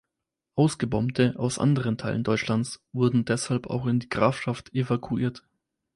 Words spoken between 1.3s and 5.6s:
aus anderen Teilen Deutschlands wurden deshalb auch in die Grafschaft evakuiert.